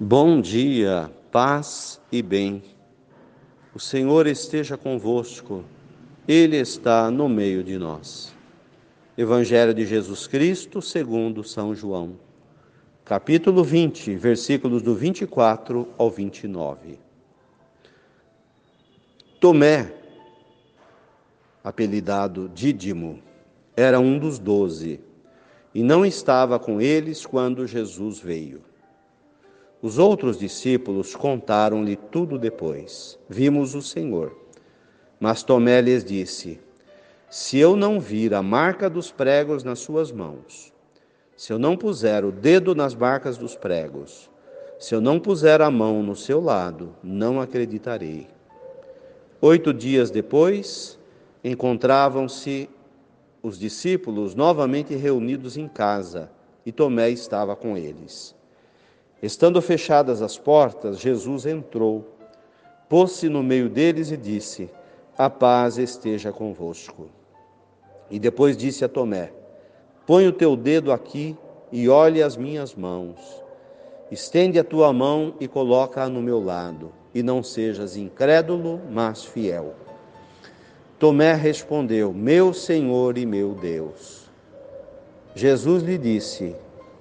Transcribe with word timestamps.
Bom 0.00 0.40
dia, 0.40 1.10
paz 1.32 2.00
e 2.12 2.22
bem. 2.22 2.62
O 3.74 3.80
Senhor 3.80 4.28
esteja 4.28 4.76
convosco, 4.76 5.64
Ele 6.28 6.56
está 6.56 7.10
no 7.10 7.28
meio 7.28 7.64
de 7.64 7.76
nós. 7.76 8.32
Evangelho 9.16 9.74
de 9.74 9.84
Jesus 9.84 10.28
Cristo, 10.28 10.80
segundo 10.80 11.42
São 11.42 11.74
João, 11.74 12.12
capítulo 13.04 13.64
20, 13.64 14.14
versículos 14.14 14.82
do 14.82 14.94
24 14.94 15.88
ao 15.98 16.08
29. 16.08 17.00
Tomé, 19.40 19.92
apelidado 21.64 22.48
Dídimo, 22.54 23.20
era 23.76 23.98
um 23.98 24.16
dos 24.16 24.38
doze 24.38 25.00
e 25.74 25.82
não 25.82 26.06
estava 26.06 26.56
com 26.56 26.80
eles 26.80 27.26
quando 27.26 27.66
Jesus 27.66 28.20
veio. 28.20 28.62
Os 29.80 29.96
outros 29.96 30.36
discípulos 30.36 31.14
contaram-lhe 31.14 31.94
tudo 31.94 32.36
depois. 32.36 33.16
Vimos 33.28 33.76
o 33.76 33.82
Senhor. 33.82 34.36
Mas 35.20 35.42
Tomé 35.44 35.80
lhes 35.80 36.04
disse: 36.04 36.60
Se 37.30 37.58
eu 37.58 37.76
não 37.76 38.00
vir 38.00 38.34
a 38.34 38.42
marca 38.42 38.90
dos 38.90 39.12
pregos 39.12 39.62
nas 39.62 39.78
suas 39.78 40.10
mãos, 40.10 40.72
se 41.36 41.52
eu 41.52 41.58
não 41.58 41.76
puser 41.76 42.24
o 42.24 42.32
dedo 42.32 42.74
nas 42.74 42.94
marcas 42.94 43.38
dos 43.38 43.54
pregos, 43.54 44.28
se 44.80 44.94
eu 44.94 45.00
não 45.00 45.20
puser 45.20 45.60
a 45.60 45.70
mão 45.70 46.02
no 46.02 46.16
seu 46.16 46.40
lado, 46.40 46.94
não 47.02 47.40
acreditarei. 47.40 48.26
Oito 49.40 49.72
dias 49.72 50.10
depois, 50.10 50.98
encontravam-se 51.44 52.68
os 53.40 53.56
discípulos 53.56 54.34
novamente 54.34 54.96
reunidos 54.96 55.56
em 55.56 55.68
casa 55.68 56.30
e 56.66 56.72
Tomé 56.72 57.10
estava 57.10 57.54
com 57.54 57.76
eles. 57.76 58.37
Estando 59.22 59.60
fechadas 59.60 60.22
as 60.22 60.38
portas, 60.38 61.00
Jesus 61.00 61.44
entrou, 61.44 62.06
pôs-se 62.88 63.28
no 63.28 63.42
meio 63.42 63.68
deles 63.68 64.12
e 64.12 64.16
disse: 64.16 64.70
A 65.16 65.28
paz 65.28 65.76
esteja 65.76 66.30
convosco. 66.30 67.08
E 68.10 68.18
depois 68.18 68.56
disse 68.56 68.84
a 68.84 68.88
Tomé: 68.88 69.32
Põe 70.06 70.28
o 70.28 70.32
teu 70.32 70.56
dedo 70.56 70.92
aqui 70.92 71.36
e 71.72 71.88
olhe 71.88 72.22
as 72.22 72.36
minhas 72.36 72.74
mãos. 72.74 73.42
Estende 74.10 74.58
a 74.58 74.64
tua 74.64 74.92
mão 74.92 75.34
e 75.38 75.46
coloca-a 75.46 76.08
no 76.08 76.22
meu 76.22 76.42
lado, 76.42 76.92
e 77.12 77.22
não 77.22 77.42
sejas 77.42 77.96
incrédulo, 77.96 78.80
mas 78.90 79.24
fiel. 79.24 79.74
Tomé 80.96 81.34
respondeu: 81.34 82.12
Meu 82.12 82.54
Senhor 82.54 83.18
e 83.18 83.26
meu 83.26 83.52
Deus. 83.52 84.30
Jesus 85.34 85.82
lhe 85.82 85.98
disse: 85.98 86.54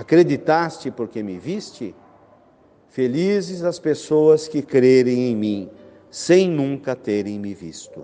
Acreditaste 0.00 0.90
porque 0.90 1.22
me 1.22 1.38
viste? 1.38 1.94
Felizes 2.88 3.62
as 3.62 3.78
pessoas 3.78 4.48
que 4.48 4.62
crerem 4.62 5.30
em 5.30 5.36
mim, 5.36 5.70
sem 6.10 6.48
nunca 6.48 6.96
terem 6.96 7.38
me 7.38 7.52
visto. 7.52 8.02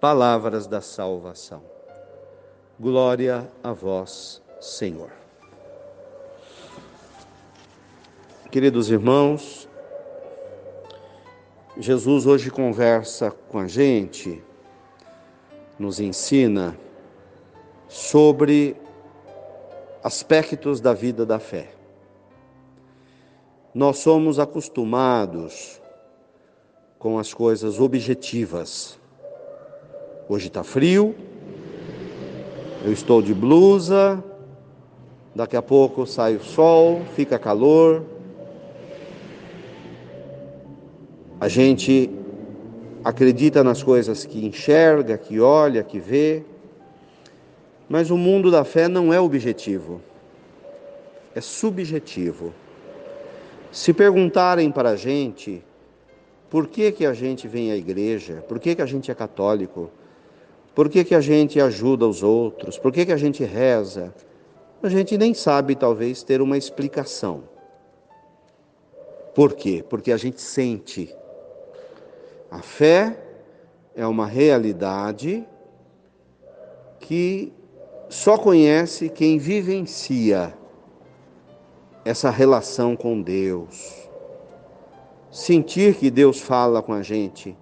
Palavras 0.00 0.66
da 0.66 0.80
salvação. 0.80 1.62
Glória 2.80 3.46
a 3.62 3.74
vós, 3.74 4.40
Senhor. 4.58 5.10
Queridos 8.50 8.88
irmãos, 8.88 9.68
Jesus 11.76 12.24
hoje 12.24 12.50
conversa 12.50 13.30
com 13.50 13.58
a 13.58 13.68
gente, 13.68 14.42
nos 15.78 16.00
ensina 16.00 16.74
sobre 17.86 18.74
aspectos 20.02 20.80
da 20.80 20.92
vida 20.92 21.26
da 21.26 21.38
fé. 21.38 21.70
Nós 23.74 23.98
somos 23.98 24.38
acostumados 24.38 25.80
com 26.98 27.18
as 27.18 27.32
coisas 27.32 27.78
objetivas. 27.80 28.98
Hoje 30.28 30.48
está 30.48 30.64
frio, 30.64 31.14
eu 32.84 32.92
estou 32.92 33.22
de 33.22 33.32
blusa, 33.32 34.22
daqui 35.34 35.56
a 35.56 35.62
pouco 35.62 36.06
sai 36.06 36.36
o 36.36 36.42
sol, 36.42 37.02
fica 37.14 37.38
calor. 37.38 38.04
A 41.40 41.46
gente 41.46 42.10
acredita 43.04 43.62
nas 43.62 43.82
coisas 43.82 44.24
que 44.24 44.44
enxerga, 44.44 45.16
que 45.16 45.40
olha, 45.40 45.82
que 45.82 45.98
vê. 45.98 46.44
Mas 47.88 48.10
o 48.10 48.16
mundo 48.16 48.50
da 48.50 48.64
fé 48.64 48.86
não 48.86 49.12
é 49.12 49.20
objetivo, 49.20 50.00
é 51.34 51.40
subjetivo. 51.40 52.52
Se 53.72 53.92
perguntarem 53.92 54.70
para 54.70 54.90
a 54.90 54.96
gente 54.96 55.64
por 56.50 56.66
que, 56.66 56.92
que 56.92 57.06
a 57.06 57.14
gente 57.14 57.48
vem 57.48 57.70
à 57.70 57.76
igreja, 57.76 58.44
por 58.46 58.58
que, 58.58 58.74
que 58.74 58.82
a 58.82 58.86
gente 58.86 59.10
é 59.10 59.14
católico, 59.14 59.90
por 60.74 60.88
que, 60.88 61.02
que 61.04 61.14
a 61.14 61.20
gente 61.20 61.60
ajuda 61.60 62.06
os 62.06 62.22
outros, 62.22 62.78
por 62.78 62.92
que, 62.92 63.06
que 63.06 63.12
a 63.12 63.16
gente 63.16 63.42
reza, 63.44 64.14
a 64.82 64.88
gente 64.88 65.18
nem 65.18 65.34
sabe, 65.34 65.74
talvez, 65.74 66.22
ter 66.22 66.40
uma 66.40 66.56
explicação. 66.56 67.44
Por 69.34 69.54
quê? 69.54 69.84
Porque 69.88 70.12
a 70.12 70.16
gente 70.16 70.40
sente. 70.40 71.14
A 72.50 72.60
fé 72.60 73.18
é 73.94 74.06
uma 74.06 74.26
realidade 74.26 75.46
que 77.00 77.52
só 78.08 78.38
conhece 78.38 79.08
quem 79.08 79.38
vivencia 79.38 80.56
essa 82.04 82.30
relação 82.30 82.96
com 82.96 83.20
Deus. 83.20 84.08
Sentir 85.30 85.94
que 85.94 86.10
Deus 86.10 86.40
fala 86.40 86.82
com 86.82 86.94
a 86.94 87.02
gente, 87.02 87.56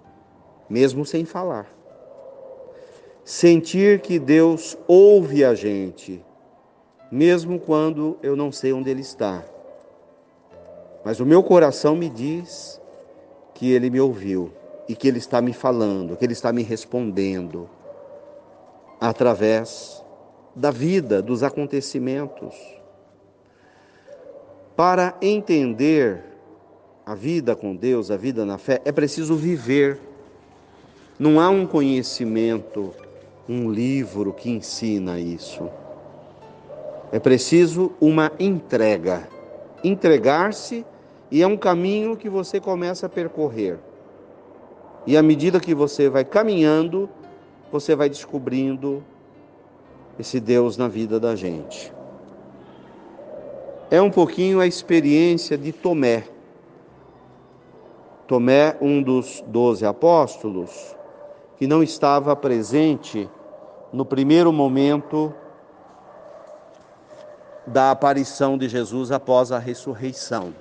mesmo 0.69 1.05
sem 1.05 1.25
falar. 1.25 1.67
Sentir 3.25 3.99
que 3.99 4.17
Deus 4.17 4.77
ouve 4.87 5.43
a 5.43 5.53
gente, 5.53 6.23
mesmo 7.11 7.59
quando 7.59 8.17
eu 8.23 8.37
não 8.37 8.49
sei 8.49 8.71
onde 8.71 8.89
Ele 8.89 9.01
está. 9.01 9.43
Mas 11.03 11.19
o 11.19 11.25
meu 11.25 11.43
coração 11.43 11.93
me 11.93 12.09
diz 12.09 12.81
que 13.53 13.69
Ele 13.73 13.89
me 13.89 13.99
ouviu 13.99 14.53
e 14.87 14.95
que 14.95 15.09
Ele 15.09 15.17
está 15.17 15.41
me 15.41 15.51
falando, 15.51 16.15
que 16.15 16.23
Ele 16.23 16.31
está 16.31 16.53
me 16.53 16.63
respondendo 16.63 17.69
através 18.99 20.06
da 20.57 20.71
vida, 20.71 21.21
dos 21.21 21.43
acontecimentos. 21.43 22.55
Para 24.75 25.15
entender 25.21 26.23
a 27.05 27.13
vida 27.13 27.55
com 27.55 27.75
Deus, 27.75 28.09
a 28.09 28.17
vida 28.17 28.43
na 28.43 28.57
fé, 28.57 28.81
é 28.83 28.91
preciso 28.91 29.35
viver. 29.35 29.99
Não 31.19 31.39
há 31.39 31.47
um 31.49 31.65
conhecimento, 31.65 32.91
um 33.47 33.71
livro 33.71 34.33
que 34.33 34.49
ensina 34.49 35.19
isso. 35.19 35.69
É 37.11 37.19
preciso 37.19 37.91
uma 38.01 38.31
entrega. 38.39 39.29
Entregar-se 39.83 40.83
e 41.29 41.43
é 41.43 41.47
um 41.47 41.55
caminho 41.55 42.17
que 42.17 42.29
você 42.29 42.59
começa 42.59 43.05
a 43.05 43.09
percorrer. 43.09 43.77
E 45.05 45.15
à 45.15 45.21
medida 45.21 45.59
que 45.59 45.75
você 45.75 46.09
vai 46.09 46.25
caminhando, 46.25 47.07
você 47.71 47.95
vai 47.95 48.09
descobrindo 48.09 49.03
esse 50.19 50.39
Deus 50.39 50.77
na 50.77 50.87
vida 50.87 51.19
da 51.19 51.35
gente. 51.35 51.93
É 53.89 54.01
um 54.01 54.11
pouquinho 54.11 54.59
a 54.59 54.67
experiência 54.67 55.57
de 55.57 55.71
Tomé. 55.71 56.27
Tomé, 58.27 58.75
um 58.81 59.01
dos 59.01 59.43
doze 59.47 59.85
apóstolos, 59.85 60.95
que 61.57 61.65
não 61.65 61.81
estava 61.81 62.35
presente 62.35 63.29
no 63.93 64.03
primeiro 64.03 64.51
momento 64.51 65.33
da 67.65 67.91
aparição 67.91 68.57
de 68.57 68.67
Jesus 68.67 69.11
após 69.11 69.51
a 69.51 69.59
ressurreição. 69.59 70.53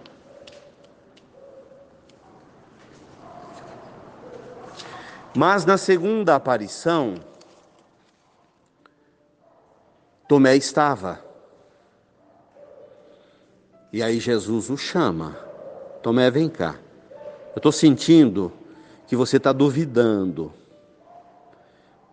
Mas 5.37 5.67
na 5.67 5.77
segunda 5.77 6.35
aparição, 6.35 7.15
Tomé 10.29 10.57
estava. 10.57 11.25
E 13.93 14.03
aí 14.03 14.19
Jesus 14.19 14.69
o 14.71 14.77
chama. 14.77 15.37
Tomé, 16.03 16.31
vem 16.31 16.49
cá. 16.49 16.77
Eu 17.55 17.59
estou 17.59 17.71
sentindo 17.71 18.53
que 19.07 19.15
você 19.15 19.37
está 19.37 19.53
duvidando. 19.53 20.53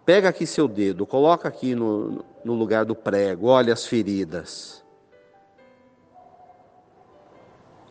Pega 0.06 0.30
aqui 0.30 0.45
seu 0.45 0.68
dedo, 0.68 1.07
coloca 1.07 1.48
aqui 1.48 1.74
no, 1.74 2.24
no 2.44 2.54
lugar 2.54 2.86
do 2.86 2.94
prego, 2.94 3.48
olha 3.48 3.74
as 3.74 3.86
feridas. 3.86 4.83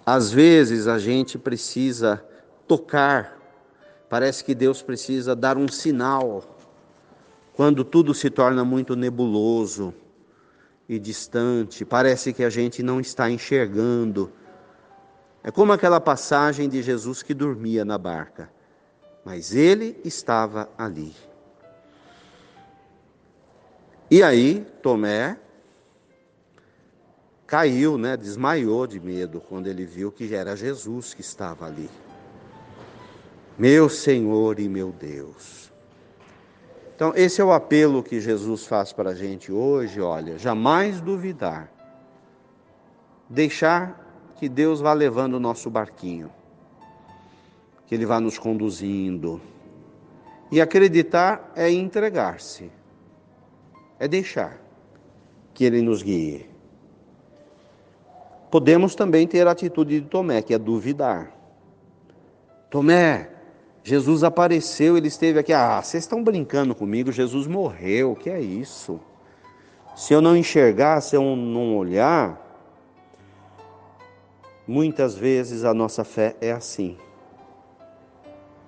Às 0.05 0.31
vezes 0.31 0.87
a 0.87 0.99
gente 0.99 1.39
precisa 1.39 2.25
tocar, 2.69 3.39
parece 4.11 4.45
que 4.45 4.55
Deus 4.55 4.83
precisa 4.83 5.35
dar 5.35 5.57
um 5.57 5.69
sinal, 5.69 6.45
quando 7.55 7.83
tudo 7.83 8.13
se 8.13 8.29
torna 8.29 8.65
muito 8.65 8.95
nebuloso 8.95 9.95
e 10.89 10.99
distante, 10.99 11.85
parece 11.85 12.33
que 12.33 12.45
a 12.45 12.51
gente 12.51 12.83
não 12.83 13.01
está 13.01 13.31
enxergando 13.31 14.33
É 15.45 15.51
como 15.51 15.73
aquela 15.73 16.01
passagem 16.01 16.69
de 16.69 16.83
Jesus 16.83 17.23
que 17.23 17.35
dormia 17.35 17.85
na 17.85 17.99
barca, 17.99 18.49
mas 19.25 19.55
ele 19.55 20.01
estava 20.05 20.69
ali. 20.79 21.13
E 24.09 24.23
aí, 24.23 24.65
Tomé 24.83 25.37
caiu, 27.47 27.99
né, 27.99 28.17
desmaiou 28.17 28.87
de 28.87 29.01
medo 29.01 29.41
quando 29.41 29.67
ele 29.67 29.85
viu 29.85 30.13
que 30.13 30.33
era 30.35 30.55
Jesus 30.57 31.13
que 31.13 31.23
estava 31.23 31.67
ali. 31.67 31.91
Meu 33.59 33.89
Senhor 33.89 34.61
e 34.61 34.69
meu 34.69 34.93
Deus. 34.93 35.72
Então, 37.03 37.13
esse 37.17 37.41
é 37.41 37.45
o 37.45 37.51
apelo 37.51 38.01
que 38.01 38.21
Jesus 38.21 38.65
faz 38.65 38.93
para 38.93 39.11
a 39.11 39.15
gente 39.17 39.51
hoje, 39.51 40.01
olha, 40.01 40.39
jamais 40.39 41.01
duvidar. 41.01 41.69
Deixar 43.29 44.33
que 44.37 44.49
Deus 44.49 44.81
vá 44.81 44.93
levando 44.93 45.35
o 45.35 45.41
nosso 45.41 45.69
barquinho, 45.69 46.31
que 47.89 47.95
Ele 47.97 48.07
vá 48.07 48.21
nos 48.21 48.39
conduzindo. 48.39 49.41
E 50.49 50.61
acreditar 50.61 51.53
é 51.57 51.69
entregar-se 51.69 52.71
é 53.99 54.07
deixar 54.07 54.61
que 55.53 55.65
ele 55.65 55.83
nos 55.83 56.05
guie. 56.05 56.49
Podemos 58.49 58.95
também 58.95 59.27
ter 59.27 59.49
a 59.49 59.51
atitude 59.51 60.01
de 60.01 60.07
Tomé, 60.07 60.41
que 60.41 60.55
é 60.55 60.59
duvidar. 60.59 61.33
Tomé, 62.71 63.32
Jesus 63.85 64.23
apareceu, 64.23 64.97
ele 64.97 65.09
esteve 65.09 65.39
aqui. 65.39 65.53
Ah, 65.53 65.83
vocês 65.83 66.05
estão 66.05 66.23
brincando 66.23 66.75
comigo, 66.75 67.11
Jesus 67.11 67.47
morreu, 67.47 68.13
o 68.13 68.17
que 68.17 68.31
é 68.31 68.41
isso? 68.41 69.01
Se 69.97 70.15
eu 70.15 70.21
não 70.21 70.37
enxergar, 70.37 71.01
se 71.01 71.17
eu 71.17 71.37
não 71.37 71.77
olhar, 71.77 72.41
muitas 74.67 75.15
vezes 75.15 75.65
a 75.65 75.75
nossa 75.75 76.05
fé 76.05 76.37
é 76.41 76.53
assim. 76.53 76.97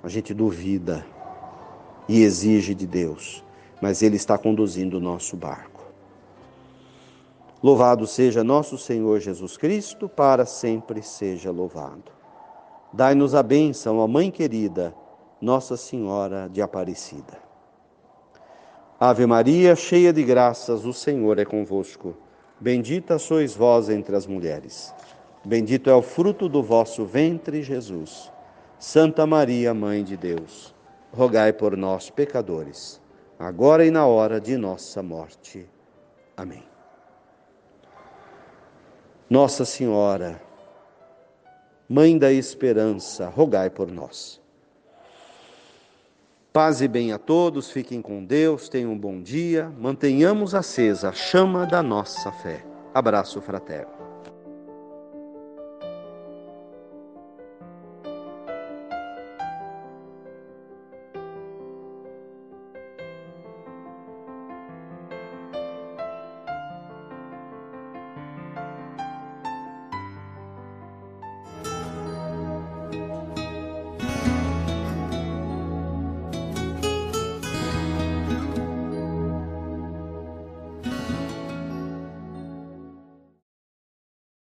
A 0.03 0.09
gente 0.09 0.35
duvida 0.35 1.07
e 2.09 2.23
exige 2.23 2.75
de 2.75 2.87
Deus 2.87 3.45
mas 3.85 4.01
Ele 4.01 4.17
está 4.17 4.39
conduzindo 4.39 4.97
o 4.97 5.01
nosso 5.01 5.37
barco. 5.37 5.85
Louvado 7.63 8.07
seja 8.07 8.43
nosso 8.43 8.79
Senhor 8.79 9.21
Jesus 9.21 9.59
Cristo, 9.59 10.09
para 10.09 10.47
sempre 10.47 11.03
seja 11.03 11.51
louvado. 11.51 12.05
Dai-nos 12.91 13.35
a 13.35 13.43
bênção, 13.43 13.99
ó 13.99 14.07
Mãe 14.07 14.31
querida, 14.31 14.95
Nossa 15.45 15.77
Senhora 15.77 16.49
de 16.51 16.63
Aparecida. 16.63 17.39
Ave 18.99 19.27
Maria, 19.27 19.77
cheia 19.77 20.11
de 20.11 20.25
graças, 20.25 20.87
o 20.87 20.93
Senhor 20.95 21.39
é 21.39 21.45
convosco. 21.45 22.17
Bendita 22.59 23.19
sois 23.19 23.55
vós 23.55 23.91
entre 23.91 24.17
as 24.17 24.27
mulheres. 24.27 24.95
Bendito 25.45 25.91
é 25.91 25.95
o 25.95 26.01
fruto 26.01 26.49
do 26.49 26.63
vosso 26.63 27.05
ventre, 27.05 27.63
Jesus. 27.63 28.33
Santa 28.79 29.27
Maria, 29.27 29.75
Mãe 29.75 30.03
de 30.03 30.17
Deus, 30.17 30.75
rogai 31.13 31.53
por 31.53 31.77
nós, 31.77 32.09
pecadores 32.09 33.03
agora 33.39 33.85
e 33.85 33.91
na 33.91 34.07
hora 34.07 34.41
de 34.41 34.57
nossa 34.57 35.03
morte. 35.03 35.69
Amém. 36.35 36.63
Nossa 39.29 39.67
Senhora, 39.67 40.41
Mãe 41.87 42.17
da 42.17 42.33
Esperança, 42.33 43.29
rogai 43.29 43.69
por 43.69 43.91
nós. 43.91 44.44
Paz 46.55 46.81
e 46.81 46.87
bem 46.87 47.11
a 47.11 47.19
todos, 47.19 47.69
fiquem 47.69 48.01
com 48.01 48.25
Deus, 48.25 48.69
tenham 48.69 48.93
um 48.93 48.97
bom 48.97 49.21
dia, 49.21 49.73
mantenhamos 49.77 50.55
acesa 50.55 51.09
a 51.09 51.13
chama 51.13 51.67
da 51.67 51.83
nossa 51.83 52.31
fé. 52.31 52.65
Abraço 52.95 53.41
fraterno. 53.41 54.04